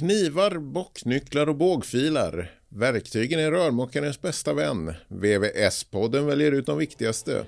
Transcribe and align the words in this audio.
Knivar, 0.00 0.58
bocknycklar 0.58 1.48
och 1.48 1.56
bågfilar. 1.56 2.50
Verktygen 2.68 3.40
är 3.40 3.50
rörmokarens 3.50 4.22
bästa 4.22 4.54
vän. 4.54 4.94
VVS-podden 5.08 6.26
väljer 6.26 6.52
ut 6.52 6.66
de 6.66 6.78
viktigaste. 6.78 7.44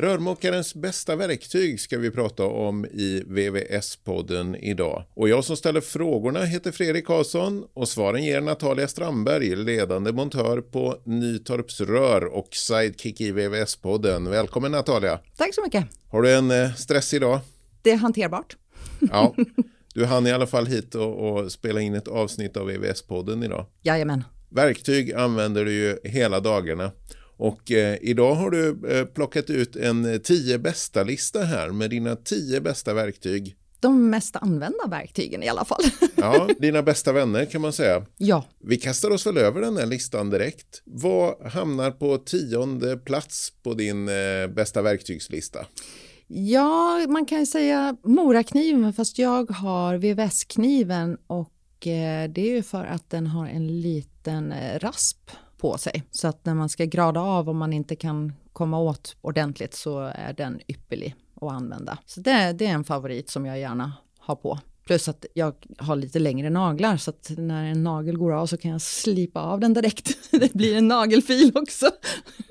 Rörmokarens 0.00 0.74
bästa 0.74 1.16
verktyg 1.16 1.80
ska 1.80 1.98
vi 1.98 2.10
prata 2.10 2.44
om 2.44 2.84
i 2.84 3.22
VVS-podden 3.26 4.56
idag. 4.56 5.04
Och 5.14 5.28
jag 5.28 5.44
som 5.44 5.56
ställer 5.56 5.80
frågorna 5.80 6.44
heter 6.44 6.72
Fredrik 6.72 7.06
Karlsson 7.06 7.64
och 7.74 7.88
svaren 7.88 8.24
ger 8.24 8.40
Natalia 8.40 8.88
Strandberg, 8.88 9.56
ledande 9.56 10.12
montör 10.12 10.60
på 10.60 10.96
Nytorps 11.04 11.80
Rör 11.80 12.24
och 12.24 12.48
sidekick 12.54 13.20
i 13.20 13.32
VVS-podden. 13.32 14.30
Välkommen 14.30 14.72
Natalia! 14.72 15.20
Tack 15.36 15.54
så 15.54 15.62
mycket! 15.62 15.84
Har 16.08 16.22
du 16.22 16.34
en 16.34 16.50
eh, 16.50 16.74
stressig 16.74 17.20
dag? 17.20 17.40
Det 17.82 17.90
är 17.90 17.96
hanterbart. 17.96 18.56
Ja, 19.10 19.34
du 19.94 20.04
hann 20.04 20.26
i 20.26 20.32
alla 20.32 20.46
fall 20.46 20.66
hit 20.66 20.94
och, 20.94 21.30
och 21.30 21.52
spela 21.52 21.80
in 21.80 21.94
ett 21.94 22.08
avsnitt 22.08 22.56
av 22.56 22.70
VVS-podden 22.70 23.44
idag. 23.44 23.66
Jajamän. 23.82 24.24
Verktyg 24.48 25.12
använder 25.12 25.64
du 25.64 25.72
ju 25.72 25.98
hela 26.04 26.40
dagarna. 26.40 26.90
Och 27.40 27.72
eh, 27.72 27.98
idag 28.02 28.34
har 28.34 28.50
du 28.50 28.88
eh, 28.88 29.04
plockat 29.04 29.50
ut 29.50 29.76
en 29.76 30.20
tio 30.24 30.58
bästa 30.58 31.02
lista 31.02 31.42
här 31.42 31.68
med 31.68 31.90
dina 31.90 32.16
tio 32.16 32.60
bästa 32.60 32.94
verktyg. 32.94 33.56
De 33.80 34.10
mest 34.10 34.36
använda 34.36 34.86
verktygen 34.88 35.42
i 35.42 35.48
alla 35.48 35.64
fall. 35.64 35.82
ja, 36.16 36.48
dina 36.58 36.82
bästa 36.82 37.12
vänner 37.12 37.44
kan 37.44 37.60
man 37.60 37.72
säga. 37.72 38.06
Ja. 38.16 38.44
Vi 38.58 38.76
kastar 38.76 39.10
oss 39.10 39.26
väl 39.26 39.38
över 39.38 39.60
den 39.60 39.76
här 39.76 39.86
listan 39.86 40.30
direkt. 40.30 40.82
Vad 40.84 41.46
hamnar 41.52 41.90
på 41.90 42.18
tionde 42.18 42.96
plats 42.96 43.52
på 43.62 43.74
din 43.74 44.08
eh, 44.08 44.46
bästa 44.54 44.82
verktygslista? 44.82 45.66
Ja, 46.26 47.06
man 47.08 47.26
kan 47.26 47.40
ju 47.40 47.46
säga 47.46 47.96
morakniven 48.04 48.92
fast 48.92 49.18
jag 49.18 49.50
har 49.50 49.96
VVS-kniven 49.96 51.18
och 51.26 51.86
eh, 51.86 52.30
det 52.30 52.40
är 52.50 52.54
ju 52.54 52.62
för 52.62 52.84
att 52.84 53.10
den 53.10 53.26
har 53.26 53.46
en 53.46 53.80
liten 53.80 54.52
eh, 54.52 54.78
rasp 54.78 55.30
på 55.60 55.78
sig. 55.78 56.02
Så 56.10 56.28
att 56.28 56.44
när 56.46 56.54
man 56.54 56.68
ska 56.68 56.84
grada 56.84 57.20
av 57.20 57.48
om 57.48 57.58
man 57.58 57.72
inte 57.72 57.96
kan 57.96 58.32
komma 58.52 58.78
åt 58.78 59.16
ordentligt 59.20 59.74
så 59.74 60.00
är 60.00 60.32
den 60.32 60.60
ypperlig 60.68 61.14
att 61.40 61.52
använda. 61.52 61.98
Så 62.06 62.20
det, 62.20 62.52
det 62.52 62.66
är 62.66 62.74
en 62.74 62.84
favorit 62.84 63.30
som 63.30 63.46
jag 63.46 63.58
gärna 63.58 63.92
har 64.18 64.36
på. 64.36 64.58
Plus 64.90 65.08
att 65.08 65.26
jag 65.34 65.54
har 65.78 65.96
lite 65.96 66.18
längre 66.18 66.50
naglar 66.50 66.96
så 66.96 67.10
att 67.10 67.30
när 67.36 67.64
en 67.64 67.82
nagel 67.84 68.16
går 68.16 68.32
av 68.32 68.46
så 68.46 68.56
kan 68.56 68.70
jag 68.70 68.80
slipa 68.80 69.40
av 69.40 69.60
den 69.60 69.74
direkt. 69.74 70.18
Det 70.30 70.52
blir 70.52 70.76
en 70.76 70.88
nagelfil 70.88 71.52
också. 71.54 71.90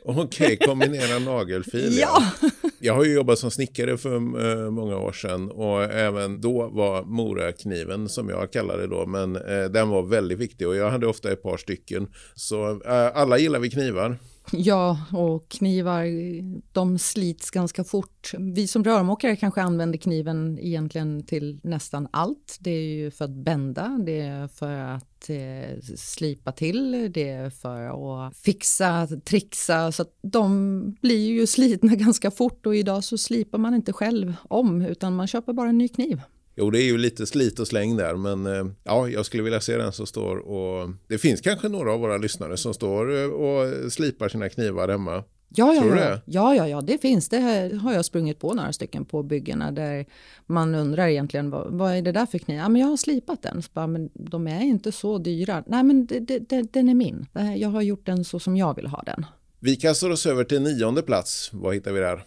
Okej, 0.05 0.53
okay, 0.53 0.67
kombinera 0.67 1.19
nagelfil. 1.19 1.97
ja. 1.99 2.23
Jag 2.79 2.93
har 2.93 3.03
ju 3.03 3.13
jobbat 3.13 3.39
som 3.39 3.51
snickare 3.51 3.97
för 3.97 4.15
uh, 4.15 4.71
många 4.71 4.97
år 4.97 5.11
sedan 5.11 5.51
och 5.51 5.83
även 5.83 6.41
då 6.41 6.67
var 6.67 7.03
morakniven 7.03 8.09
som 8.09 8.29
jag 8.29 8.51
kallade 8.51 8.81
det 8.81 8.87
då, 8.87 9.05
men 9.05 9.35
uh, 9.35 9.69
den 9.69 9.89
var 9.89 10.03
väldigt 10.03 10.39
viktig 10.39 10.67
och 10.67 10.75
jag 10.75 10.89
hade 10.89 11.07
ofta 11.07 11.31
ett 11.31 11.43
par 11.43 11.57
stycken. 11.57 12.07
Så 12.35 12.71
uh, 12.71 12.81
alla 13.13 13.37
gillar 13.37 13.59
vi 13.59 13.69
knivar. 13.69 14.17
Ja, 14.51 14.99
och 15.13 15.49
knivar 15.49 16.05
de 16.73 16.99
slits 16.99 17.51
ganska 17.51 17.83
fort. 17.83 18.31
Vi 18.39 18.67
som 18.67 18.83
rörmokare 18.83 19.35
kanske 19.35 19.61
använder 19.61 19.99
kniven 19.99 20.59
egentligen 20.59 21.23
till 21.23 21.59
nästan 21.63 22.07
allt. 22.11 22.57
Det 22.59 22.71
är 22.71 22.83
ju 22.83 23.11
för 23.11 23.25
att 23.25 23.35
bända, 23.35 23.99
det 24.05 24.19
är 24.19 24.47
för 24.47 24.73
att 24.73 25.29
eh, 25.29 25.95
slipa 25.95 26.51
till, 26.51 27.11
det 27.13 27.29
är 27.29 27.49
för 27.49 27.81
att 27.81 28.37
fixa, 28.37 29.07
trixa. 29.25 29.91
Så 29.91 30.01
att 30.01 30.17
de 30.21 30.97
blir 31.01 31.27
ju 31.27 31.47
slitna 31.47 31.95
ganska 31.95 32.31
fort 32.31 32.65
och 32.65 32.75
idag 32.75 33.03
så 33.03 33.17
slipar 33.17 33.57
man 33.57 33.73
inte 33.73 33.93
själv 33.93 34.35
om 34.43 34.81
utan 34.81 35.15
man 35.15 35.27
köper 35.27 35.53
bara 35.53 35.69
en 35.69 35.77
ny 35.77 35.87
kniv. 35.87 36.21
Jo, 36.59 36.69
det 36.69 36.81
är 36.81 36.85
ju 36.85 36.97
lite 36.97 37.25
slit 37.25 37.59
och 37.59 37.67
släng 37.67 37.97
där, 37.97 38.15
men 38.15 38.45
eh, 38.45 38.73
ja, 38.83 39.09
jag 39.09 39.25
skulle 39.25 39.43
vilja 39.43 39.61
se 39.61 39.77
den 39.77 39.91
som 39.91 40.07
står 40.07 40.37
och 40.37 40.89
det 41.07 41.17
finns 41.17 41.41
kanske 41.41 41.69
några 41.69 41.93
av 41.93 41.99
våra 41.99 42.17
lyssnare 42.17 42.57
som 42.57 42.73
står 42.73 43.23
eh, 43.23 43.29
och 43.29 43.91
slipar 43.91 44.29
sina 44.29 44.49
knivar 44.49 44.89
hemma. 44.89 45.23
Ja, 45.49 45.73
ja, 45.73 45.85
ja. 45.85 46.19
ja, 46.25 46.55
ja, 46.55 46.67
ja, 46.67 46.81
det 46.81 46.97
finns. 46.97 47.29
Det 47.29 47.39
har 47.81 47.93
jag 47.93 48.05
sprungit 48.05 48.39
på 48.39 48.53
några 48.53 48.73
stycken 48.73 49.05
på 49.05 49.23
byggena 49.23 49.71
där 49.71 50.05
man 50.45 50.75
undrar 50.75 51.07
egentligen 51.07 51.49
vad, 51.49 51.73
vad 51.73 51.95
är 51.95 52.01
det 52.01 52.11
där 52.11 52.25
för 52.25 52.37
kniv? 52.37 52.57
Ja, 52.57 52.69
men 52.69 52.81
jag 52.81 52.87
har 52.87 52.97
slipat 52.97 53.41
den. 53.41 53.61
Så 53.61 53.69
bara, 53.73 53.87
men 53.87 54.09
de 54.13 54.47
är 54.47 54.61
inte 54.61 54.91
så 54.91 55.17
dyra. 55.17 55.63
Nej, 55.67 55.83
men 55.83 56.05
det, 56.05 56.19
det, 56.19 56.73
den 56.73 56.89
är 56.89 56.93
min. 56.93 57.25
Jag 57.55 57.69
har 57.69 57.81
gjort 57.81 58.05
den 58.05 58.25
så 58.25 58.39
som 58.39 58.57
jag 58.57 58.75
vill 58.75 58.87
ha 58.87 59.03
den. 59.05 59.25
Vi 59.59 59.75
kastar 59.75 60.09
oss 60.09 60.25
över 60.25 60.43
till 60.43 60.61
nionde 60.61 61.01
plats. 61.01 61.49
Vad 61.53 61.73
hittar 61.73 61.91
vi 61.91 61.99
där? 61.99 62.23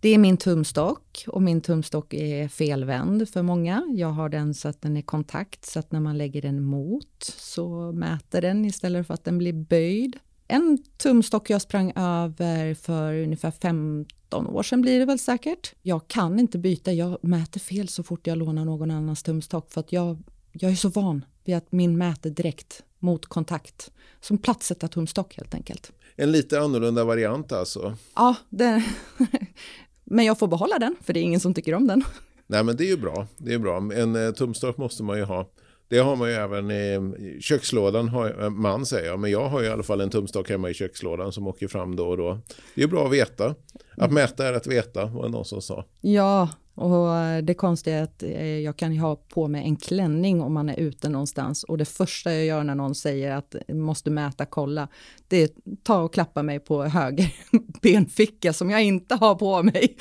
Det 0.00 0.08
är 0.08 0.18
min 0.18 0.36
tumstock 0.36 1.24
och 1.28 1.42
min 1.42 1.60
tumstock 1.60 2.14
är 2.14 2.48
felvänd 2.48 3.28
för 3.28 3.42
många. 3.42 3.84
Jag 3.96 4.08
har 4.08 4.28
den 4.28 4.54
så 4.54 4.68
att 4.68 4.82
den 4.82 4.96
är 4.96 5.02
kontakt 5.02 5.66
så 5.66 5.78
att 5.78 5.92
när 5.92 6.00
man 6.00 6.18
lägger 6.18 6.42
den 6.42 6.62
mot 6.62 7.34
så 7.36 7.92
mäter 7.92 8.40
den 8.40 8.64
istället 8.64 9.06
för 9.06 9.14
att 9.14 9.24
den 9.24 9.38
blir 9.38 9.52
böjd. 9.52 10.16
En 10.48 10.78
tumstock 10.96 11.50
jag 11.50 11.62
sprang 11.62 11.92
över 11.96 12.74
för 12.74 13.14
ungefär 13.14 13.50
15 13.50 14.46
år 14.46 14.62
sedan 14.62 14.80
blir 14.80 14.98
det 14.98 15.04
väl 15.04 15.18
säkert. 15.18 15.74
Jag 15.82 16.08
kan 16.08 16.38
inte 16.38 16.58
byta, 16.58 16.92
jag 16.92 17.18
mäter 17.24 17.60
fel 17.60 17.88
så 17.88 18.02
fort 18.02 18.26
jag 18.26 18.38
lånar 18.38 18.64
någon 18.64 18.90
annans 18.90 19.22
tumstock 19.22 19.70
för 19.70 19.80
att 19.80 19.92
jag, 19.92 20.18
jag 20.52 20.70
är 20.70 20.76
så 20.76 20.88
van 20.88 21.24
vid 21.44 21.56
att 21.56 21.72
min 21.72 21.98
mäter 21.98 22.30
direkt 22.30 22.82
mot 22.98 23.26
kontakt. 23.26 23.90
Som 24.20 24.38
plattsätta 24.38 24.88
tumstock 24.88 25.36
helt 25.36 25.54
enkelt. 25.54 25.92
En 26.16 26.32
lite 26.32 26.60
annorlunda 26.60 27.04
variant 27.04 27.52
alltså? 27.52 27.96
Ja, 28.14 28.36
det, 28.50 28.84
Men 30.10 30.24
jag 30.24 30.38
får 30.38 30.48
behålla 30.48 30.78
den, 30.78 30.96
för 31.02 31.12
det 31.12 31.20
är 31.20 31.22
ingen 31.22 31.40
som 31.40 31.54
tycker 31.54 31.74
om 31.74 31.86
den. 31.86 32.04
Nej, 32.46 32.64
men 32.64 32.76
det 32.76 32.84
är 32.84 32.88
ju 32.88 32.96
bra. 32.96 33.26
Det 33.36 33.54
är 33.54 33.58
bra. 33.58 33.76
En 33.76 34.26
eh, 34.26 34.32
tumstock 34.32 34.76
måste 34.76 35.02
man 35.02 35.18
ju 35.18 35.24
ha. 35.24 35.50
Det 35.88 35.98
har 35.98 36.16
man 36.16 36.28
ju 36.28 36.34
även 36.34 36.70
i 36.70 37.38
kökslådan, 37.40 38.08
har, 38.08 38.50
man 38.50 38.86
säger 38.86 39.08
jag, 39.08 39.20
men 39.20 39.30
jag 39.30 39.48
har 39.48 39.60
ju 39.60 39.66
i 39.66 39.70
alla 39.70 39.82
fall 39.82 40.00
en 40.00 40.10
tumstock 40.10 40.50
hemma 40.50 40.70
i 40.70 40.74
kökslådan 40.74 41.32
som 41.32 41.46
åker 41.46 41.68
fram 41.68 41.96
då 41.96 42.08
och 42.08 42.16
då. 42.16 42.38
Det 42.74 42.82
är 42.82 42.86
bra 42.86 43.06
att 43.06 43.12
veta. 43.12 43.54
Att 43.96 44.12
mäta 44.12 44.48
är 44.48 44.52
att 44.52 44.66
veta, 44.66 45.06
var 45.06 45.22
det 45.22 45.28
någon 45.28 45.44
som 45.44 45.62
sa. 45.62 45.84
Ja, 46.00 46.48
och 46.78 47.44
det 47.44 47.54
konstiga 47.54 47.98
är 47.98 48.02
att 48.02 48.22
eh, 48.22 48.58
jag 48.58 48.76
kan 48.76 48.98
ha 48.98 49.16
på 49.16 49.48
mig 49.48 49.64
en 49.64 49.76
klänning 49.76 50.40
om 50.42 50.54
man 50.54 50.68
är 50.68 50.80
ute 50.80 51.08
någonstans 51.08 51.64
och 51.64 51.78
det 51.78 51.84
första 51.84 52.34
jag 52.34 52.44
gör 52.44 52.64
när 52.64 52.74
någon 52.74 52.94
säger 52.94 53.30
att 53.36 53.54
måste 53.68 54.10
mäta, 54.10 54.46
kolla, 54.46 54.88
det 55.28 55.42
är 55.42 55.50
ta 55.82 56.02
och 56.02 56.14
klappa 56.14 56.42
mig 56.42 56.60
på 56.60 56.84
höger 56.84 57.34
benficka 57.82 58.52
som 58.52 58.70
jag 58.70 58.84
inte 58.84 59.14
har 59.14 59.34
på 59.34 59.62
mig. 59.62 59.96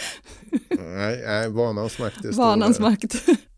Nej, 0.70 1.24
nej 1.26 1.50
vanans 1.50 2.00
makt. 2.00 2.26
Vanans 2.36 2.80
makt. 2.80 3.16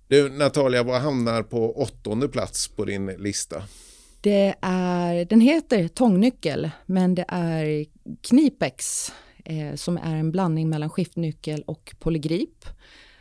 Du, 0.07 0.29
Natalia, 0.29 0.83
vad 0.83 1.01
hamnar 1.01 1.43
på 1.43 1.81
åttonde 1.81 2.27
plats 2.27 2.67
på 2.67 2.85
din 2.85 3.05
lista? 3.05 3.63
Det 4.21 4.55
är, 4.61 5.25
den 5.25 5.41
heter 5.41 5.87
tångnyckel, 5.87 6.69
men 6.85 7.15
det 7.15 7.25
är 7.27 7.85
Knipex 8.21 9.11
eh, 9.45 9.75
som 9.75 9.97
är 9.97 10.15
en 10.15 10.31
blandning 10.31 10.69
mellan 10.69 10.89
skiftnyckel 10.89 11.63
och 11.67 11.95
polygrip 11.99 12.65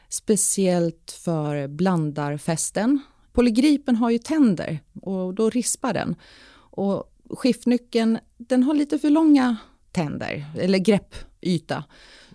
speciellt 0.09 1.11
för 1.25 1.69
blandarfästen. 1.69 3.01
Polygripen 3.33 3.97
har 3.97 4.11
ju 4.11 4.19
tänder 4.19 4.81
och 5.03 5.35
då 5.35 5.51
rispar 5.51 5.93
den. 5.93 6.15
Och 6.71 7.15
skiftnyckeln 7.31 8.19
den 8.37 8.63
har 8.63 8.75
lite 8.75 8.99
för 8.99 9.11
långa 9.11 9.57
tänder, 9.93 10.45
eller 10.59 10.79
greppyta. 10.79 11.85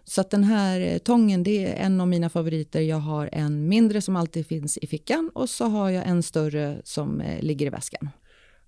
Så 0.05 0.21
att 0.21 0.29
den 0.29 0.43
här 0.43 0.99
tången 0.99 1.43
det 1.43 1.65
är 1.65 1.85
en 1.85 2.01
av 2.01 2.07
mina 2.07 2.29
favoriter. 2.29 2.81
Jag 2.81 2.97
har 2.97 3.29
en 3.31 3.67
mindre 3.67 4.01
som 4.01 4.15
alltid 4.15 4.47
finns 4.47 4.77
i 4.77 4.87
fickan 4.87 5.31
och 5.33 5.49
så 5.49 5.65
har 5.65 5.89
jag 5.89 6.07
en 6.07 6.23
större 6.23 6.81
som 6.83 7.21
eh, 7.21 7.41
ligger 7.41 7.65
i 7.65 7.69
väskan. 7.69 8.09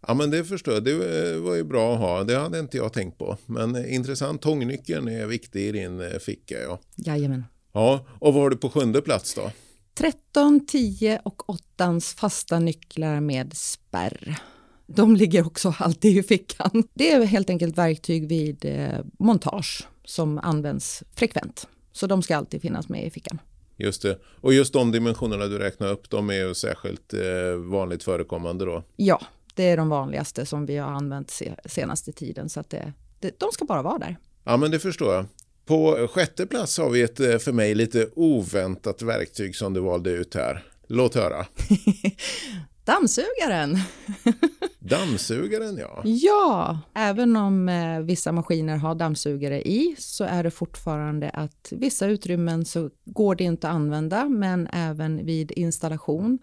Ja 0.07 0.13
men 0.13 0.31
det 0.31 0.43
förstår 0.43 0.73
jag, 0.73 0.83
det 0.83 0.91
eh, 0.91 1.41
var 1.41 1.55
ju 1.55 1.63
bra 1.63 1.93
att 1.93 1.99
ha, 1.99 2.23
det 2.23 2.37
hade 2.37 2.59
inte 2.59 2.77
jag 2.77 2.93
tänkt 2.93 3.17
på. 3.17 3.37
Men 3.45 3.75
eh, 3.75 3.95
intressant, 3.95 4.41
tångnyckeln 4.41 5.07
är 5.07 5.25
viktig 5.25 5.67
i 5.67 5.71
din 5.71 6.01
ficka. 6.19 6.55
Ja. 6.59 6.79
Jajamän. 6.95 7.43
Ja, 7.75 8.05
och 8.19 8.33
vad 8.33 8.43
har 8.43 8.49
du 8.49 8.57
på 8.57 8.69
sjunde 8.69 9.01
plats 9.01 9.33
då? 9.33 9.51
13, 9.93 10.65
10 10.65 11.21
och 11.23 11.49
8 11.49 11.99
fasta 12.17 12.59
nycklar 12.59 13.19
med 13.19 13.53
spärr. 13.53 14.39
De 14.87 15.15
ligger 15.15 15.47
också 15.47 15.75
alltid 15.79 16.17
i 16.17 16.23
fickan. 16.23 16.83
Det 16.93 17.11
är 17.11 17.25
helt 17.25 17.49
enkelt 17.49 17.77
verktyg 17.77 18.27
vid 18.27 18.65
eh, 18.65 18.99
montage 19.19 19.87
som 20.05 20.39
används 20.39 21.03
frekvent. 21.15 21.67
Så 21.91 22.07
de 22.07 22.23
ska 22.23 22.37
alltid 22.37 22.61
finnas 22.61 22.89
med 22.89 23.05
i 23.05 23.09
fickan. 23.09 23.39
Just 23.77 24.01
det. 24.01 24.19
Och 24.41 24.53
just 24.53 24.73
de 24.73 24.91
dimensionerna 24.91 25.45
du 25.45 25.57
räknar 25.57 25.87
upp, 25.87 26.09
de 26.09 26.29
är 26.29 26.33
ju 26.33 26.53
särskilt 26.53 27.13
eh, 27.13 27.55
vanligt 27.69 28.03
förekommande 28.03 28.65
då? 28.65 28.83
Ja, 28.95 29.21
det 29.55 29.63
är 29.63 29.77
de 29.77 29.89
vanligaste 29.89 30.45
som 30.45 30.65
vi 30.65 30.77
har 30.77 30.91
använt 30.91 31.31
se 31.31 31.55
senaste 31.65 32.11
tiden. 32.11 32.49
Så 32.49 32.59
att 32.59 32.69
det, 32.69 32.93
det, 33.19 33.39
de 33.39 33.51
ska 33.51 33.65
bara 33.65 33.81
vara 33.81 33.97
där. 33.97 34.17
Ja, 34.43 34.57
men 34.57 34.71
det 34.71 34.79
förstår 34.79 35.13
jag. 35.13 35.25
På 35.65 36.07
sjätte 36.11 36.45
plats 36.45 36.77
har 36.77 36.89
vi 36.89 37.01
ett 37.01 37.19
eh, 37.19 37.37
för 37.37 37.51
mig 37.51 37.75
lite 37.75 38.09
oväntat 38.15 39.01
verktyg 39.01 39.55
som 39.55 39.73
du 39.73 39.79
valde 39.79 40.09
ut 40.09 40.35
här. 40.35 40.63
Låt 40.87 41.15
höra. 41.15 41.45
Dammsugaren! 42.85 43.77
Dammsugaren 44.79 45.77
ja. 45.77 46.01
Ja, 46.05 46.79
även 46.95 47.35
om 47.35 47.69
eh, 47.69 47.99
vissa 47.99 48.31
maskiner 48.31 48.77
har 48.77 48.95
dammsugare 48.95 49.61
i 49.61 49.95
så 49.99 50.23
är 50.23 50.43
det 50.43 50.51
fortfarande 50.51 51.29
att 51.29 51.67
vissa 51.71 52.07
utrymmen 52.07 52.65
så 52.65 52.89
går 53.05 53.35
det 53.35 53.43
inte 53.43 53.69
att 53.69 53.75
använda, 53.75 54.25
men 54.25 54.67
även 54.73 55.25
vid 55.25 55.51
installation. 55.51 56.39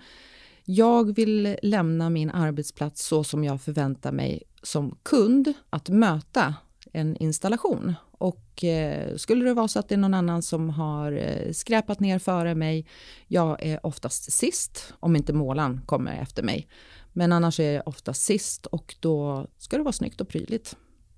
Jag 0.64 1.14
vill 1.16 1.56
lämna 1.62 2.10
min 2.10 2.30
arbetsplats 2.30 3.06
så 3.06 3.24
som 3.24 3.44
jag 3.44 3.62
förväntar 3.62 4.12
mig 4.12 4.42
som 4.62 4.98
kund 5.02 5.52
att 5.70 5.88
möta 5.88 6.54
en 6.92 7.16
installation. 7.16 7.94
Och 8.18 8.64
eh, 8.64 9.16
skulle 9.16 9.44
det 9.44 9.54
vara 9.54 9.68
så 9.68 9.78
att 9.78 9.88
det 9.88 9.94
är 9.94 9.98
någon 9.98 10.14
annan 10.14 10.42
som 10.42 10.70
har 10.70 11.12
eh, 11.12 11.52
skräpat 11.52 12.00
ner 12.00 12.18
före 12.18 12.54
mig, 12.54 12.86
jag 13.26 13.62
är 13.62 13.86
oftast 13.86 14.32
sist, 14.32 14.94
om 15.00 15.16
inte 15.16 15.32
målaren 15.32 15.80
kommer 15.86 16.18
efter 16.22 16.42
mig. 16.42 16.68
Men 17.12 17.32
annars 17.32 17.60
är 17.60 17.72
jag 17.72 17.88
oftast 17.88 18.22
sist 18.22 18.66
och 18.66 18.96
då 19.00 19.46
ska 19.58 19.76
det 19.76 19.82
vara 19.82 19.92
snyggt 19.92 20.20
och 20.20 20.28
prydligt. 20.28 20.76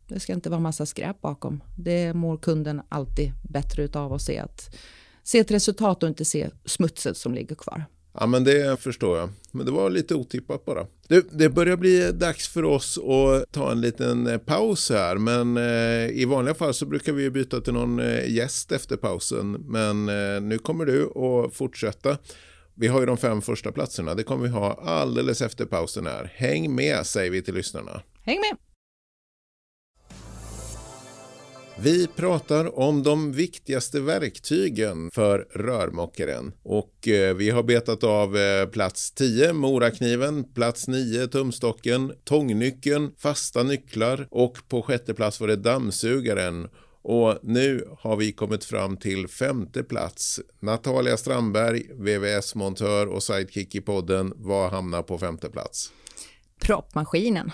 Det 0.08 0.20
ska 0.20 0.32
inte 0.32 0.50
vara 0.50 0.60
massa 0.60 0.86
skräp 0.86 1.20
bakom. 1.20 1.62
Det 1.76 2.14
mår 2.14 2.36
kunden 2.36 2.82
alltid 2.88 3.32
bättre 3.42 3.88
av 4.00 4.12
att 4.12 4.22
se, 4.22 4.38
att, 4.38 4.76
se 5.22 5.38
ett 5.38 5.50
resultat 5.50 6.02
och 6.02 6.08
inte 6.08 6.24
se 6.24 6.50
smutset 6.64 7.16
som 7.16 7.34
ligger 7.34 7.54
kvar. 7.56 7.84
Ja, 8.20 8.26
men 8.26 8.44
det 8.44 8.80
förstår 8.80 9.18
jag. 9.18 9.28
Men 9.50 9.66
det 9.66 9.72
var 9.72 9.90
lite 9.90 10.14
otippat 10.14 10.64
bara. 10.64 10.86
Det, 11.08 11.26
det 11.38 11.48
börjar 11.48 11.76
bli 11.76 12.12
dags 12.12 12.48
för 12.48 12.64
oss 12.64 12.98
att 12.98 13.52
ta 13.52 13.72
en 13.72 13.80
liten 13.80 14.26
eh, 14.26 14.38
paus 14.38 14.90
här. 14.90 15.16
Men 15.16 15.56
eh, 15.56 16.20
i 16.20 16.24
vanliga 16.24 16.54
fall 16.54 16.74
så 16.74 16.86
brukar 16.86 17.12
vi 17.12 17.30
byta 17.30 17.60
till 17.60 17.72
någon 17.72 17.98
eh, 17.98 18.34
gäst 18.34 18.72
efter 18.72 18.96
pausen. 18.96 19.52
Men 19.52 20.08
eh, 20.08 20.40
nu 20.40 20.58
kommer 20.58 20.86
du 20.86 21.04
att 21.04 21.54
fortsätta. 21.54 22.18
Vi 22.74 22.86
har 22.86 23.00
ju 23.00 23.06
de 23.06 23.16
fem 23.16 23.42
första 23.42 23.72
platserna. 23.72 24.14
Det 24.14 24.22
kommer 24.22 24.42
vi 24.42 24.48
ha 24.48 24.72
alldeles 24.84 25.42
efter 25.42 25.64
pausen 25.64 26.06
här. 26.06 26.32
Häng 26.34 26.74
med 26.74 27.06
säger 27.06 27.30
vi 27.30 27.42
till 27.42 27.54
lyssnarna. 27.54 28.02
Häng 28.22 28.40
med! 28.40 28.63
Vi 31.78 32.06
pratar 32.06 32.78
om 32.78 33.02
de 33.02 33.32
viktigaste 33.32 34.00
verktygen 34.00 35.10
för 35.10 35.38
rörmokaren 35.38 36.52
och 36.62 37.08
eh, 37.08 37.34
vi 37.34 37.50
har 37.50 37.62
betat 37.62 38.04
av 38.04 38.36
eh, 38.36 38.66
plats 38.66 39.10
10 39.10 39.52
morakniven, 39.52 40.44
plats 40.54 40.88
9 40.88 41.26
tumstocken, 41.26 42.12
tångnyckeln, 42.24 43.12
fasta 43.18 43.62
nycklar 43.62 44.28
och 44.30 44.58
på 44.68 44.82
sjätte 44.82 45.14
plats 45.14 45.40
var 45.40 45.48
det 45.48 45.56
dammsugaren 45.56 46.68
och 47.02 47.38
nu 47.42 47.88
har 47.98 48.16
vi 48.16 48.32
kommit 48.32 48.64
fram 48.64 48.96
till 48.96 49.28
femte 49.28 49.82
plats. 49.82 50.40
Natalia 50.60 51.16
Strandberg, 51.16 51.82
VVS-montör 51.94 53.06
och 53.06 53.22
sidekick 53.22 53.74
i 53.74 53.80
podden. 53.80 54.32
Vad 54.36 54.70
hamnar 54.70 55.02
på 55.02 55.18
femte 55.18 55.50
plats? 55.50 55.92
Proppmaskinen. 56.60 57.50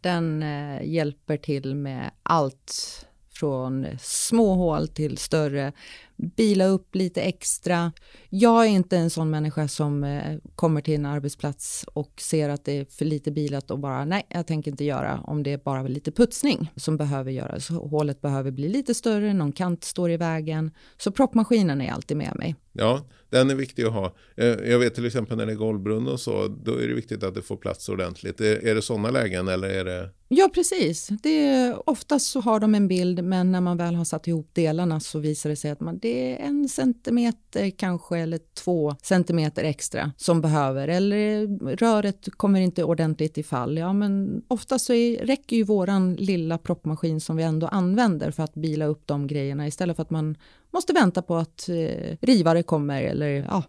Den 0.00 0.42
eh, 0.42 0.82
hjälper 0.82 1.36
till 1.36 1.74
med 1.74 2.10
allt 2.22 3.06
från 3.34 3.86
små 4.00 4.54
hål 4.54 4.88
till 4.88 5.18
större, 5.18 5.72
bila 6.16 6.66
upp 6.66 6.94
lite 6.94 7.22
extra. 7.22 7.92
Jag 8.30 8.64
är 8.64 8.68
inte 8.68 8.96
en 8.96 9.10
sån 9.10 9.30
människa 9.30 9.68
som 9.68 10.04
eh, 10.04 10.38
kommer 10.54 10.80
till 10.80 10.94
en 10.94 11.06
arbetsplats 11.06 11.84
och 11.94 12.12
ser 12.20 12.48
att 12.48 12.64
det 12.64 12.78
är 12.78 12.84
för 12.84 13.04
lite 13.04 13.30
bilat 13.30 13.70
och 13.70 13.78
bara 13.78 14.04
nej, 14.04 14.26
jag 14.28 14.46
tänker 14.46 14.70
inte 14.70 14.84
göra 14.84 15.20
om 15.20 15.42
det 15.42 15.52
är 15.52 15.58
bara 15.58 15.82
lite 15.82 16.12
putsning 16.12 16.72
som 16.76 16.96
behöver 16.96 17.30
göras. 17.30 17.68
Hålet 17.68 18.20
behöver 18.20 18.50
bli 18.50 18.68
lite 18.68 18.94
större, 18.94 19.34
någon 19.34 19.52
kant 19.52 19.84
står 19.84 20.10
i 20.10 20.16
vägen. 20.16 20.70
Så 20.96 21.12
proppmaskinen 21.12 21.80
är 21.80 21.92
alltid 21.92 22.16
med 22.16 22.36
mig. 22.36 22.56
Ja, 22.72 23.06
den 23.30 23.50
är 23.50 23.54
viktig 23.54 23.84
att 23.84 23.92
ha. 23.92 24.14
Eh, 24.36 24.46
jag 24.46 24.78
vet 24.78 24.94
till 24.94 25.06
exempel 25.06 25.36
när 25.36 25.46
det 25.46 25.52
är 25.52 25.56
golvbrunn 25.56 26.08
och 26.08 26.20
så, 26.20 26.48
då 26.48 26.76
är 26.76 26.88
det 26.88 26.94
viktigt 26.94 27.22
att 27.22 27.34
det 27.34 27.42
får 27.42 27.56
plats 27.56 27.88
ordentligt. 27.88 28.40
Är 28.40 28.74
det 28.74 28.82
sådana 28.82 29.10
lägen 29.10 29.48
eller 29.48 29.68
är 29.68 29.84
det? 29.84 30.10
Ja, 30.28 30.50
precis. 30.54 31.08
Det 31.22 31.46
är, 31.46 31.88
oftast 31.88 32.26
så 32.26 32.40
har 32.40 32.60
de 32.60 32.74
en 32.74 32.88
bild, 32.88 33.24
men 33.24 33.52
när 33.52 33.60
man 33.60 33.76
väl 33.76 33.94
har 33.94 34.04
satt 34.04 34.28
ihop 34.28 34.50
delarna 34.52 35.00
så 35.00 35.18
visar 35.18 35.50
det 35.50 35.56
sig 35.56 35.70
att 35.70 35.80
man, 35.80 35.98
det 36.04 36.32
är 36.32 36.46
en 36.46 36.68
centimeter 36.68 37.70
kanske 37.70 38.18
eller 38.18 38.40
två 38.54 38.96
centimeter 39.02 39.64
extra 39.64 40.12
som 40.16 40.40
behöver 40.40 40.88
eller 40.88 41.46
röret 41.76 42.28
kommer 42.36 42.60
inte 42.60 42.84
ordentligt 42.84 43.38
i 43.38 43.42
fall. 43.42 43.78
Ja, 43.78 43.92
men 43.92 44.42
oftast 44.48 44.86
så 44.86 44.92
är, 44.92 45.26
räcker 45.26 45.56
ju 45.56 45.62
våran 45.62 46.14
lilla 46.14 46.58
proppmaskin 46.58 47.20
som 47.20 47.36
vi 47.36 47.42
ändå 47.42 47.66
använder 47.66 48.30
för 48.30 48.42
att 48.42 48.54
bila 48.54 48.84
upp 48.84 49.02
de 49.06 49.26
grejerna 49.26 49.66
istället 49.66 49.96
för 49.96 50.02
att 50.02 50.10
man 50.10 50.36
måste 50.70 50.92
vänta 50.92 51.22
på 51.22 51.36
att 51.36 51.68
eh, 51.68 52.16
rivare 52.20 52.62
kommer 52.62 53.02
eller 53.02 53.28
ja. 53.28 53.62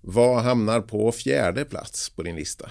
Vad 0.00 0.42
hamnar 0.42 0.80
på 0.80 1.12
fjärde 1.12 1.64
plats 1.64 2.10
på 2.10 2.22
din 2.22 2.36
lista? 2.36 2.70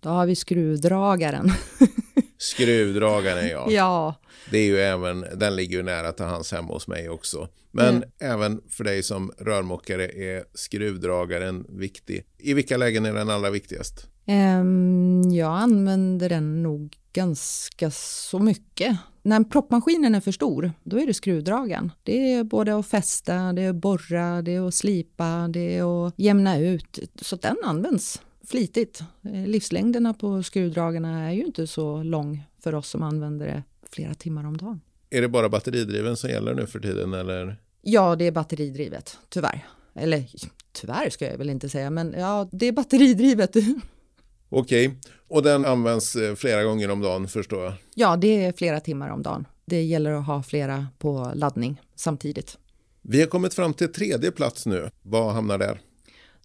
Då 0.00 0.08
har 0.08 0.26
vi 0.26 0.36
skruvdragaren. 0.36 1.52
Skruvdragaren 2.44 3.48
ja. 3.48 3.66
ja. 3.70 4.14
Det 4.50 4.58
är 4.58 4.64
ju 4.64 4.78
även, 4.78 5.26
den 5.34 5.56
ligger 5.56 5.76
ju 5.76 5.82
nära 5.82 6.12
till 6.12 6.24
hans 6.24 6.52
hemma 6.52 6.72
hos 6.72 6.88
mig 6.88 7.08
också. 7.08 7.48
Men 7.70 7.96
mm. 7.96 8.08
även 8.18 8.60
för 8.68 8.84
dig 8.84 9.02
som 9.02 9.32
rörmokare 9.38 10.04
är 10.04 10.44
skruvdragaren 10.54 11.66
viktig. 11.68 12.24
I 12.38 12.54
vilka 12.54 12.76
lägen 12.76 13.06
är 13.06 13.12
den 13.12 13.30
allra 13.30 13.50
viktigast? 13.50 14.06
Um, 14.26 15.22
jag 15.32 15.52
använder 15.52 16.28
den 16.28 16.62
nog 16.62 16.96
ganska 17.12 17.90
så 17.90 18.38
mycket. 18.38 18.96
När 19.22 19.44
proppmaskinen 19.44 20.14
är 20.14 20.20
för 20.20 20.32
stor, 20.32 20.72
då 20.82 21.00
är 21.00 21.06
det 21.06 21.14
skruvdragaren. 21.14 21.92
Det 22.02 22.32
är 22.32 22.44
både 22.44 22.78
att 22.78 22.86
fästa, 22.86 23.52
det 23.52 23.62
är 23.62 23.70
att 23.70 23.76
borra, 23.76 24.42
det 24.42 24.54
är 24.54 24.68
att 24.68 24.74
slipa, 24.74 25.48
det 25.48 25.76
är 25.76 26.06
att 26.06 26.14
jämna 26.16 26.58
ut. 26.58 26.98
Så 27.20 27.36
den 27.36 27.56
används 27.64 28.20
flitigt. 28.48 29.02
Eh, 29.22 29.46
livslängderna 29.46 30.14
på 30.14 30.42
skruvdragarna 30.42 31.28
är 31.28 31.32
ju 31.32 31.44
inte 31.44 31.66
så 31.66 32.02
lång 32.02 32.44
för 32.60 32.74
oss 32.74 32.88
som 32.88 33.02
använder 33.02 33.46
det 33.46 33.62
flera 33.90 34.14
timmar 34.14 34.46
om 34.46 34.56
dagen. 34.56 34.80
Är 35.10 35.20
det 35.20 35.28
bara 35.28 35.48
batteridriven 35.48 36.16
som 36.16 36.30
gäller 36.30 36.54
nu 36.54 36.66
för 36.66 36.80
tiden 36.80 37.14
eller? 37.14 37.56
Ja, 37.82 38.16
det 38.16 38.24
är 38.24 38.32
batteridrivet, 38.32 39.18
tyvärr. 39.28 39.66
Eller 39.94 40.24
tyvärr 40.72 41.10
ska 41.10 41.30
jag 41.30 41.38
väl 41.38 41.50
inte 41.50 41.68
säga, 41.68 41.90
men 41.90 42.14
ja, 42.18 42.48
det 42.52 42.66
är 42.66 42.72
batteridrivet. 42.72 43.56
Okej, 44.48 44.98
och 45.28 45.42
den 45.42 45.64
används 45.64 46.16
eh, 46.16 46.34
flera 46.34 46.64
gånger 46.64 46.90
om 46.90 47.00
dagen 47.00 47.28
förstår 47.28 47.64
jag? 47.64 47.72
Ja, 47.94 48.16
det 48.16 48.44
är 48.44 48.52
flera 48.52 48.80
timmar 48.80 49.08
om 49.08 49.22
dagen. 49.22 49.46
Det 49.64 49.82
gäller 49.82 50.12
att 50.12 50.26
ha 50.26 50.42
flera 50.42 50.86
på 50.98 51.32
laddning 51.34 51.80
samtidigt. 51.94 52.58
Vi 53.02 53.20
har 53.20 53.26
kommit 53.26 53.54
fram 53.54 53.74
till 53.74 53.92
tredje 53.92 54.30
plats 54.30 54.66
nu. 54.66 54.90
Vad 55.02 55.34
hamnar 55.34 55.58
där? 55.58 55.80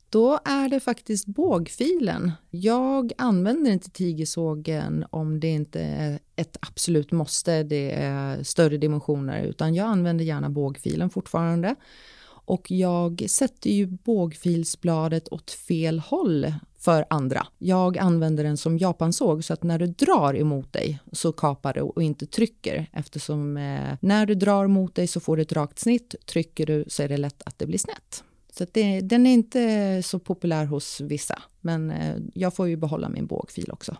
Då 0.09 0.39
är 0.45 0.69
det 0.69 0.79
faktiskt 0.79 1.25
bågfilen. 1.25 2.31
Jag 2.49 3.11
använder 3.17 3.71
inte 3.71 3.89
tigersågen 3.89 5.05
om 5.09 5.39
det 5.39 5.47
inte 5.47 5.81
är 5.81 6.19
ett 6.35 6.57
absolut 6.61 7.11
måste, 7.11 7.63
det 7.63 7.91
är 7.91 8.43
större 8.43 8.77
dimensioner, 8.77 9.43
utan 9.43 9.75
jag 9.75 9.87
använder 9.87 10.25
gärna 10.25 10.49
bågfilen 10.49 11.09
fortfarande. 11.09 11.75
Och 12.49 12.71
jag 12.71 13.25
sätter 13.27 13.69
ju 13.69 13.85
bågfilsbladet 13.85 15.27
åt 15.33 15.51
fel 15.51 15.99
håll 15.99 16.53
för 16.79 17.05
andra. 17.09 17.47
Jag 17.57 17.97
använder 17.97 18.43
den 18.43 18.57
som 18.57 18.77
japansåg 18.77 19.43
så 19.43 19.53
att 19.53 19.63
när 19.63 19.79
du 19.79 19.87
drar 19.87 20.37
emot 20.37 20.73
dig 20.73 20.99
så 21.11 21.31
kapar 21.31 21.73
du 21.73 21.81
och 21.81 22.03
inte 22.03 22.25
trycker 22.25 22.89
eftersom 22.93 23.57
eh, 23.57 23.97
när 24.01 24.25
du 24.25 24.35
drar 24.35 24.67
mot 24.67 24.95
dig 24.95 25.07
så 25.07 25.19
får 25.19 25.35
du 25.37 25.41
ett 25.41 25.53
rakt 25.53 25.79
snitt. 25.79 26.15
Trycker 26.25 26.65
du 26.65 26.85
så 26.87 27.03
är 27.03 27.07
det 27.07 27.17
lätt 27.17 27.41
att 27.45 27.59
det 27.59 27.65
blir 27.65 27.79
snett. 27.79 28.23
Så 28.59 28.65
det, 28.71 29.01
den 29.01 29.27
är 29.27 29.33
inte 29.33 30.01
så 30.03 30.19
populär 30.19 30.65
hos 30.65 31.01
vissa, 31.01 31.41
men 31.61 31.91
eh, 31.91 32.15
jag 32.33 32.55
får 32.55 32.67
ju 32.67 32.75
behålla 32.75 33.09
min 33.09 33.27
bågfil 33.27 33.71
också. 33.71 33.97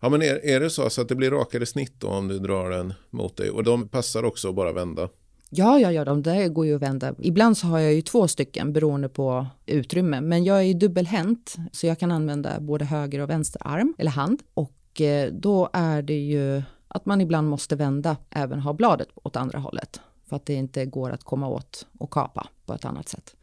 Ja, 0.00 0.08
men 0.08 0.22
är, 0.22 0.46
är 0.46 0.60
det 0.60 0.70
så, 0.70 0.90
så 0.90 1.00
att 1.00 1.08
det 1.08 1.14
blir 1.14 1.30
rakare 1.30 1.66
snitt 1.66 1.94
då 1.98 2.08
om 2.08 2.28
du 2.28 2.38
drar 2.38 2.70
den 2.70 2.94
mot 3.10 3.36
dig? 3.36 3.50
Och 3.50 3.64
de 3.64 3.88
passar 3.88 4.24
också 4.24 4.48
att 4.48 4.54
bara 4.54 4.72
vända? 4.72 5.08
Ja, 5.50 5.78
ja, 5.78 5.92
ja, 5.92 6.04
de 6.04 6.22
där 6.22 6.48
går 6.48 6.66
ju 6.66 6.74
att 6.74 6.82
vända. 6.82 7.14
Ibland 7.18 7.58
så 7.58 7.66
har 7.66 7.78
jag 7.78 7.94
ju 7.94 8.02
två 8.02 8.28
stycken 8.28 8.72
beroende 8.72 9.08
på 9.08 9.46
utrymme, 9.66 10.20
men 10.20 10.44
jag 10.44 10.58
är 10.58 10.62
ju 10.62 10.74
dubbelhänt 10.74 11.56
så 11.72 11.86
jag 11.86 11.98
kan 11.98 12.10
använda 12.10 12.60
både 12.60 12.84
höger 12.84 13.20
och 13.20 13.30
vänster 13.30 13.62
arm 13.64 13.94
eller 13.98 14.10
hand 14.10 14.42
och 14.54 15.00
eh, 15.00 15.32
då 15.32 15.70
är 15.72 16.02
det 16.02 16.18
ju 16.18 16.62
att 16.88 17.06
man 17.06 17.20
ibland 17.20 17.48
måste 17.48 17.76
vända 17.76 18.16
även 18.30 18.60
ha 18.60 18.72
bladet 18.72 19.08
åt 19.14 19.36
andra 19.36 19.58
hållet 19.58 20.00
för 20.28 20.36
att 20.36 20.46
det 20.46 20.54
inte 20.54 20.86
går 20.86 21.10
att 21.10 21.24
komma 21.24 21.48
åt 21.48 21.86
och 21.98 22.10
kapa 22.10 22.48
på 22.66 22.74
ett 22.74 22.84
annat 22.84 23.08
sätt. 23.08 23.36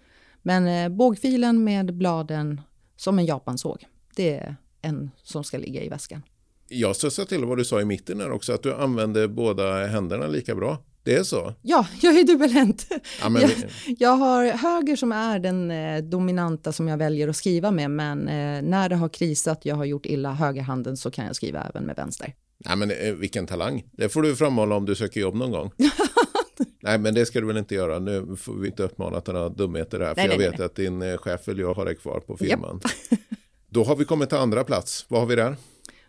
Men 0.44 0.68
eh, 0.68 0.90
bågfilen 0.90 1.64
med 1.64 1.94
bladen 1.94 2.62
som 2.96 3.20
en 3.20 3.26
japansåg, 3.26 3.86
det 4.16 4.34
är 4.34 4.56
en 4.82 5.12
som 5.24 5.44
ska 5.44 5.58
ligga 5.58 5.84
i 5.84 5.90
väskan. 5.90 6.22
Jag 6.68 6.96
studsade 6.96 7.30
till 7.30 7.46
vad 7.46 7.58
du 7.58 7.66
sa 7.66 7.82
i 7.82 7.86
mitten 7.86 8.20
här 8.20 8.32
också, 8.32 8.54
att 8.54 8.64
du 8.64 8.74
använder 8.74 9.28
båda 9.28 9.86
händerna 9.88 10.28
lika 10.28 10.56
bra. 10.56 10.78
Det 11.04 11.16
är 11.16 11.24
så? 11.24 11.54
Ja, 11.62 11.88
jag 12.02 12.20
är 12.20 12.24
dubbelhänt. 12.24 12.88
Ja, 13.22 13.40
jag, 13.42 13.52
jag, 13.98 14.10
har 14.10 14.46
höger 14.46 14.96
som 14.96 15.12
är 15.12 15.40
den 15.40 15.72
eh, 15.72 16.04
dominanta 16.04 16.72
som 16.72 16.88
jag 16.88 16.98
väljer 16.98 17.28
att 17.28 17.36
skriva 17.36 17.72
med, 17.72 17.92
men 17.92 18.28
eh, 18.28 18.62
när 18.62 18.90
det 18.90 18.96
har 18.96 19.10
krisat, 19.10 19.66
jag 19.66 19.76
har 19.76 19.86
gjort 19.86 20.06
illa 20.06 20.34
högerhanden 20.34 20.98
så 20.98 21.12
kan 21.12 21.26
jag 21.26 21.36
skriva 21.36 21.64
även 21.70 21.84
med 21.84 21.96
vänster. 21.96 22.34
Nej, 22.58 22.76
men 22.76 22.92
eh, 22.92 23.14
vilken 23.14 23.48
talang. 23.48 23.84
Det 23.92 24.10
får 24.10 24.22
du 24.22 24.36
framhålla 24.36 24.76
om 24.76 24.86
du 24.86 24.96
söker 24.96 25.20
jobb 25.20 25.36
någon 25.36 25.52
gång. 25.52 25.72
Nej, 26.80 26.98
men 26.98 27.14
det 27.14 27.26
ska 27.26 27.40
du 27.40 27.48
väl 27.48 27.58
inte 27.58 27.76
göra. 27.76 28.00
Nu 28.00 28.36
får 28.36 28.54
vi 28.54 28.68
inte 28.68 28.84
uppmana 28.84 29.22
till 29.22 29.34
några 29.34 29.50
dumheter 29.50 30.00
här. 30.00 30.08
För 30.08 30.16
nej, 30.16 30.26
jag 30.26 30.40
nej, 30.40 30.50
vet 30.50 30.58
nej. 30.58 30.66
att 30.66 30.76
din 30.76 31.02
eh, 31.02 31.18
chef 31.18 31.48
vill 31.48 31.60
jag 31.60 31.74
ha 31.74 31.84
dig 31.84 31.96
kvar 31.96 32.20
på 32.20 32.38
firman. 32.38 32.80
Då 33.70 33.84
har 33.84 33.96
vi 33.96 34.06
kommit 34.06 34.30
till 34.30 34.38
andra 34.38 34.64
plats. 34.64 35.06
Vad 35.08 35.20
har 35.20 35.28
vi 35.28 35.36
där? 35.36 35.56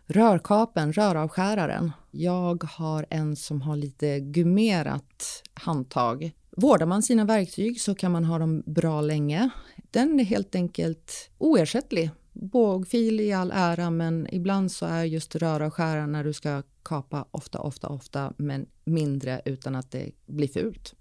Rörkapen, 0.06 0.92
röravskäraren. 0.92 1.92
Jag 2.10 2.64
har 2.64 3.06
en 3.10 3.36
som 3.36 3.62
har 3.62 3.76
lite 3.76 4.20
gummerat 4.20 5.42
handtag. 5.54 6.32
Vårdar 6.56 6.86
man 6.86 7.02
sina 7.02 7.24
verktyg 7.24 7.80
så 7.80 7.94
kan 7.94 8.12
man 8.12 8.24
ha 8.24 8.38
dem 8.38 8.62
bra 8.66 9.00
länge. 9.00 9.50
Den 9.90 10.20
är 10.20 10.24
helt 10.24 10.54
enkelt 10.54 11.30
oersättlig. 11.38 12.10
Bågfil 12.34 13.20
i 13.20 13.32
all 13.32 13.50
ära, 13.54 13.90
men 13.90 14.28
ibland 14.34 14.72
så 14.72 14.86
är 14.86 15.04
just 15.04 15.36
röravskäraren 15.36 16.12
när 16.12 16.24
du 16.24 16.32
ska 16.32 16.62
kapa 16.82 17.28
ofta, 17.30 17.58
ofta, 17.58 17.88
ofta, 17.88 18.32
men 18.36 18.66
mindre 18.84 19.42
utan 19.44 19.74
att 19.74 19.90
det 19.90 20.10
blir 20.26 20.48
fult. 20.48 20.94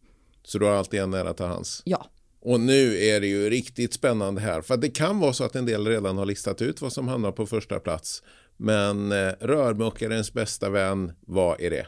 Så 0.44 0.60
du 0.60 0.66
har 0.66 0.74
alltid 0.74 1.00
en 1.00 1.10
nära 1.10 1.34
till 1.34 1.46
hands? 1.46 1.82
Ja. 1.86 2.06
Och 2.42 2.60
nu 2.60 2.98
är 2.98 3.22
det 3.22 3.28
ju 3.28 3.50
riktigt 3.50 3.94
spännande 3.94 4.42
här, 4.42 4.62
för 4.62 4.78
det 4.78 4.90
kan 4.90 5.20
vara 5.20 5.34
så 5.34 5.44
att 5.44 5.56
en 5.56 5.66
del 5.66 5.88
redan 5.88 6.18
har 6.18 6.26
listat 6.26 6.62
ut 6.62 6.82
vad 6.82 6.94
som 6.94 7.08
hamnar 7.08 7.32
på 7.32 7.46
första 7.46 7.80
plats. 7.80 8.24
Men 8.58 9.12
eh, 9.12 9.32
rörmokarens 9.40 10.34
bästa 10.34 10.70
vän, 10.70 11.12
vad 11.22 11.62
är 11.62 11.70
det? 11.70 11.88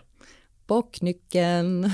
Bocknyckeln. 0.67 1.91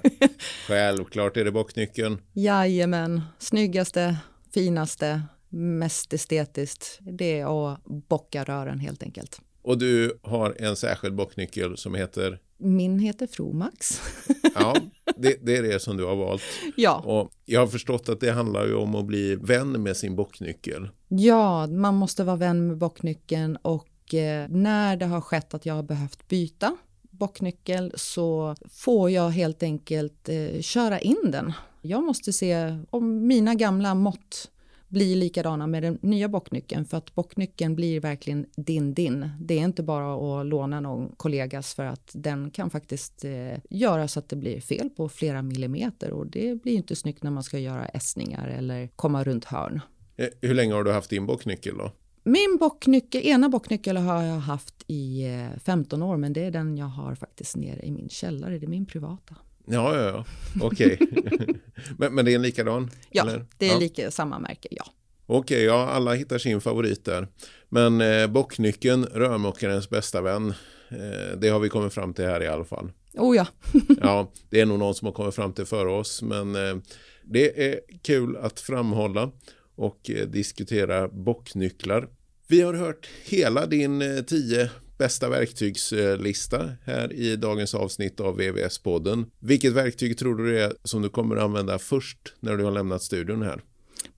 Självklart 0.66 1.36
är 1.36 1.44
det 1.44 1.52
bocknyckeln. 1.52 2.18
Jajamän, 2.32 3.20
snyggaste, 3.38 4.16
finaste, 4.54 5.22
mest 5.50 6.12
estetiskt. 6.12 6.98
Det 7.00 7.40
är 7.40 7.72
att 7.72 7.84
bocka 7.84 8.44
rören 8.44 8.78
helt 8.78 9.02
enkelt. 9.02 9.40
Och 9.62 9.78
du 9.78 10.18
har 10.22 10.56
en 10.58 10.76
särskild 10.76 11.14
bocknyckel 11.14 11.76
som 11.76 11.94
heter? 11.94 12.38
Min 12.58 12.98
heter 12.98 13.26
Fromax. 13.26 14.00
ja, 14.54 14.76
det, 15.16 15.36
det, 15.42 15.56
är 15.56 15.62
det 15.62 15.80
som 15.80 15.96
du 15.96 16.04
har 16.04 16.16
valt. 16.16 16.42
Ja. 16.76 17.02
Och 17.04 17.30
jag 17.44 17.60
har 17.60 17.66
förstått 17.66 18.08
att 18.08 18.20
det 18.20 18.32
handlar 18.32 18.66
ju 18.66 18.74
om 18.74 18.94
att 18.94 19.04
bli 19.04 19.36
vän 19.36 19.82
med 19.82 19.96
sin 19.96 20.16
bocknyckel. 20.16 20.88
Ja, 21.08 21.66
man 21.66 21.94
måste 21.94 22.24
vara 22.24 22.36
vän 22.36 22.66
med 22.66 22.76
bocknyckeln 22.76 23.56
och 23.56 24.14
eh, 24.14 24.48
när 24.48 24.96
det 24.96 25.06
har 25.06 25.20
skett 25.20 25.54
att 25.54 25.66
jag 25.66 25.74
har 25.74 25.82
behövt 25.82 26.28
byta 26.28 26.76
bocknyckel 27.20 27.92
så 27.96 28.54
får 28.70 29.10
jag 29.10 29.30
helt 29.30 29.62
enkelt 29.62 30.28
eh, 30.28 30.60
köra 30.60 31.00
in 31.00 31.30
den. 31.32 31.52
Jag 31.82 32.02
måste 32.02 32.32
se 32.32 32.78
om 32.90 33.26
mina 33.26 33.54
gamla 33.54 33.94
mått 33.94 34.50
blir 34.90 35.16
likadana 35.16 35.66
med 35.66 35.82
den 35.82 35.98
nya 36.02 36.28
bocknyckeln 36.28 36.84
för 36.84 36.96
att 36.96 37.14
bocknyckeln 37.14 37.76
blir 37.76 38.00
verkligen 38.00 38.46
din 38.56 38.94
din. 38.94 39.30
Det 39.40 39.54
är 39.54 39.64
inte 39.64 39.82
bara 39.82 40.40
att 40.40 40.46
låna 40.46 40.80
någon 40.80 41.12
kollegas 41.16 41.74
för 41.74 41.84
att 41.84 42.10
den 42.14 42.50
kan 42.50 42.70
faktiskt 42.70 43.24
eh, 43.24 43.58
göra 43.70 44.08
så 44.08 44.18
att 44.18 44.28
det 44.28 44.36
blir 44.36 44.60
fel 44.60 44.90
på 44.90 45.08
flera 45.08 45.42
millimeter 45.42 46.10
och 46.10 46.26
det 46.26 46.62
blir 46.62 46.72
inte 46.72 46.96
snyggt 46.96 47.22
när 47.22 47.30
man 47.30 47.42
ska 47.42 47.58
göra 47.58 47.86
ässningar 47.86 48.48
eller 48.48 48.88
komma 48.96 49.24
runt 49.24 49.44
hörn. 49.44 49.80
Eh, 50.16 50.28
hur 50.40 50.54
länge 50.54 50.74
har 50.74 50.84
du 50.84 50.92
haft 50.92 51.10
din 51.10 51.26
bocknyckel 51.26 51.78
då? 51.78 51.92
Min 52.22 52.56
bocknyckel, 52.60 53.22
ena 53.22 53.48
bocknyckel 53.48 53.96
har 53.96 54.22
jag 54.22 54.38
haft 54.38 54.84
i 54.86 55.26
15 55.64 56.02
eh, 56.02 56.08
år 56.08 56.16
men 56.16 56.32
det 56.32 56.44
är 56.44 56.50
den 56.50 56.76
jag 56.76 56.86
har 56.86 57.14
faktiskt 57.14 57.56
nere 57.56 57.82
i 57.82 57.90
min 57.90 58.08
källare, 58.08 58.58
det 58.58 58.66
är 58.66 58.68
min 58.68 58.86
privata. 58.86 59.36
Ja, 59.66 59.96
ja, 59.96 60.08
ja. 60.08 60.24
okej. 60.60 60.98
Okay. 61.00 61.54
men, 61.98 62.14
men 62.14 62.24
det 62.24 62.32
är 62.32 62.34
en 62.34 62.42
likadan? 62.42 62.90
Ja, 63.10 63.22
eller? 63.22 63.46
det 63.58 63.66
är 63.68 63.72
ja. 63.72 63.78
lika 63.78 64.10
samma 64.10 64.38
märke, 64.38 64.68
ja. 64.70 64.84
Okej, 65.26 65.56
okay, 65.56 65.64
ja, 65.64 65.86
alla 65.86 66.14
hittar 66.14 66.38
sin 66.38 66.60
favorit 66.60 67.04
där. 67.04 67.28
Men 67.68 68.00
eh, 68.00 68.26
bocknyckeln, 68.26 69.04
rörmokarens 69.04 69.90
bästa 69.90 70.22
vän, 70.22 70.54
eh, 70.88 71.38
det 71.38 71.48
har 71.48 71.60
vi 71.60 71.68
kommit 71.68 71.94
fram 71.94 72.14
till 72.14 72.24
här 72.24 72.42
i 72.42 72.48
alla 72.48 72.64
fall. 72.64 72.92
Oh 73.14 73.36
ja. 73.36 73.46
ja, 74.00 74.32
det 74.50 74.60
är 74.60 74.66
nog 74.66 74.78
någon 74.78 74.94
som 74.94 75.06
har 75.06 75.12
kommit 75.12 75.34
fram 75.34 75.52
till 75.52 75.64
före 75.64 75.90
oss, 75.90 76.22
men 76.22 76.54
eh, 76.54 76.76
det 77.24 77.70
är 77.70 77.80
kul 78.02 78.36
att 78.36 78.60
framhålla 78.60 79.30
och 79.76 80.10
eh, 80.10 80.26
diskutera 80.26 81.08
bocknycklar. 81.08 82.08
Vi 82.48 82.62
har 82.62 82.74
hört 82.74 83.08
hela 83.24 83.66
din 83.66 84.02
eh, 84.02 84.22
tio 84.22 84.70
bästa 85.00 85.28
verktygslista 85.28 86.70
här 86.84 87.12
i 87.12 87.36
dagens 87.36 87.74
avsnitt 87.74 88.20
av 88.20 88.40
VVS-podden. 88.40 89.26
Vilket 89.38 89.72
verktyg 89.72 90.18
tror 90.18 90.34
du 90.34 90.52
det 90.52 90.62
är 90.62 90.72
som 90.84 91.02
du 91.02 91.08
kommer 91.08 91.36
att 91.36 91.42
använda 91.42 91.78
först 91.78 92.34
när 92.40 92.56
du 92.56 92.64
har 92.64 92.70
lämnat 92.70 93.02
studion 93.02 93.42
här? 93.42 93.60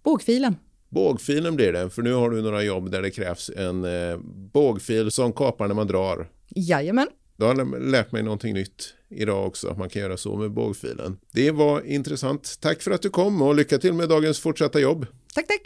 Bågfilen. 0.02 0.56
Bågfilen 0.88 1.56
blir 1.56 1.72
det, 1.72 1.90
för 1.90 2.02
nu 2.02 2.12
har 2.12 2.30
du 2.30 2.42
några 2.42 2.62
jobb 2.62 2.90
där 2.90 3.02
det 3.02 3.10
krävs 3.10 3.50
en 3.56 3.84
eh, 3.84 4.18
bågfil 4.52 5.10
som 5.10 5.32
kapar 5.32 5.68
när 5.68 5.74
man 5.74 5.86
drar. 5.86 6.28
Jajamän. 6.48 7.08
Då 7.36 7.46
har 7.46 7.54
jag 7.56 7.82
lärt 7.82 8.12
mig 8.12 8.22
någonting 8.22 8.54
nytt 8.54 8.94
idag 9.08 9.46
också, 9.46 9.68
att 9.68 9.78
man 9.78 9.88
kan 9.88 10.02
göra 10.02 10.16
så 10.16 10.36
med 10.36 10.50
bågfilen. 10.50 11.18
Det 11.32 11.50
var 11.50 11.86
intressant. 11.86 12.58
Tack 12.60 12.82
för 12.82 12.90
att 12.90 13.02
du 13.02 13.10
kom 13.10 13.42
och 13.42 13.54
lycka 13.54 13.78
till 13.78 13.92
med 13.92 14.08
dagens 14.08 14.40
fortsatta 14.40 14.80
jobb. 14.80 15.06
Tack, 15.34 15.46
tack. 15.46 15.62